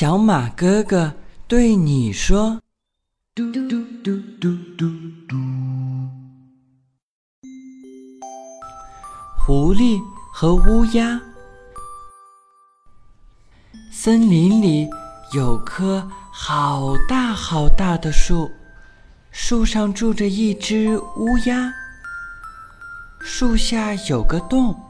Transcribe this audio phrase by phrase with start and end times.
[0.00, 1.12] 小马哥哥
[1.48, 2.60] 对你说
[3.34, 3.82] ：“嘟嘟嘟
[4.40, 4.86] 嘟嘟
[5.28, 5.36] 嘟。”
[9.36, 10.00] 狐狸
[10.32, 11.20] 和乌鸦。
[13.90, 14.88] 森林里
[15.34, 18.48] 有棵好大好大的树，
[19.32, 21.72] 树上住着一只乌鸦。
[23.20, 24.80] 树下有个洞，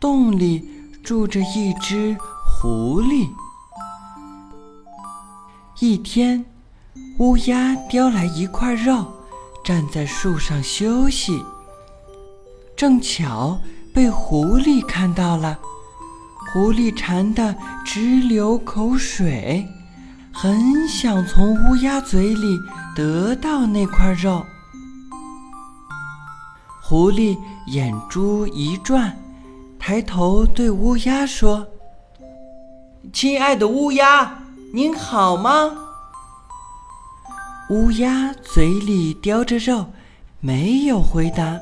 [0.00, 0.66] 洞里
[1.02, 2.16] 住着一只
[2.46, 3.28] 狐狸。
[5.86, 6.42] 一天，
[7.18, 9.06] 乌鸦叼来一块肉，
[9.62, 11.44] 站在树上休息。
[12.74, 13.60] 正巧
[13.92, 15.58] 被狐狸看到了。
[16.50, 19.68] 狐狸馋得直流口水，
[20.32, 22.58] 很想从乌鸦嘴里
[22.96, 24.42] 得到那块肉。
[26.80, 29.14] 狐狸眼珠一转，
[29.78, 31.66] 抬头对乌鸦说
[33.12, 34.43] ：“亲爱的乌鸦，
[34.74, 35.72] 您好吗？”
[37.70, 39.86] 乌鸦嘴里叼着肉，
[40.40, 41.60] 没有回答。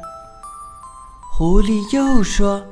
[1.30, 2.64] 狐狸又说。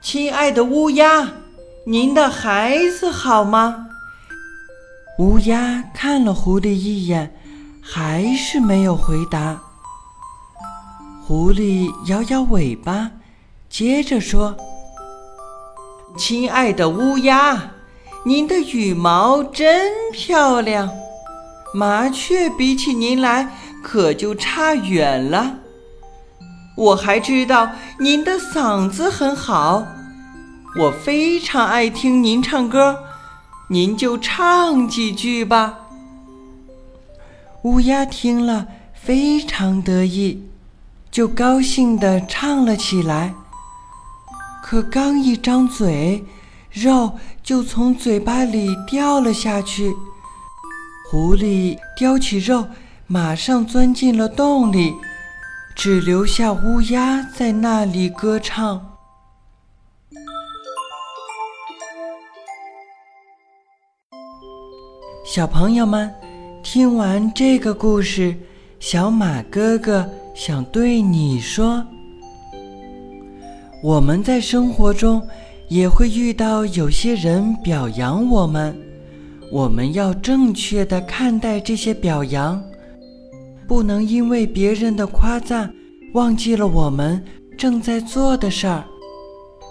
[0.00, 1.28] 亲爱的乌鸦，
[1.84, 3.88] 您的孩子好吗？
[5.18, 7.36] 乌鸦看了狐狸一眼，
[7.82, 9.60] 还是没有回答。
[11.26, 13.10] 狐狸摇摇尾巴，
[13.68, 14.56] 接着说
[16.16, 17.72] ：“亲爱的乌鸦，
[18.24, 20.90] 您的羽毛真漂亮，
[21.72, 25.56] 麻雀比起您来可就差远了。”
[26.76, 29.86] 我还知道您的嗓子很好，
[30.78, 32.98] 我非常爱听您唱歌，
[33.68, 35.78] 您就唱几句吧。
[37.62, 40.46] 乌鸦听了非常得意，
[41.10, 43.34] 就高兴地唱了起来。
[44.62, 46.24] 可刚一张嘴，
[46.72, 49.94] 肉就从嘴巴里掉了下去。
[51.10, 52.66] 狐狸叼起肉，
[53.06, 54.94] 马上钻进了洞里。
[55.76, 58.98] 只留下乌鸦在那里歌唱。
[65.24, 66.12] 小朋友们，
[66.62, 68.36] 听完这个故事，
[68.78, 71.82] 小马哥哥想对你说：
[73.82, 75.26] 我们在生活中
[75.70, 78.76] 也会遇到有些人表扬我们，
[79.52, 82.60] 我们要正确的看待这些表扬。
[83.68, 85.72] 不能因为别人的夸赞，
[86.12, 87.24] 忘记了我们
[87.56, 88.84] 正在做的事儿。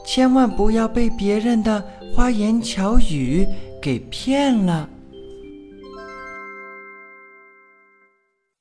[0.05, 3.45] 千万不要被别人的花言巧语
[3.81, 4.89] 给骗了。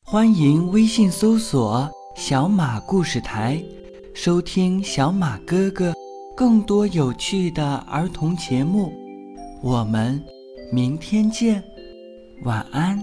[0.03, 1.88] 欢迎微信搜索
[2.19, 3.62] “小马故事台”，
[4.12, 5.94] 收听小马哥哥
[6.38, 8.93] 更多有趣的儿童节目
[9.60, 10.22] 我们
[10.71, 11.60] 明天见。
[12.44, 12.97] 晚安。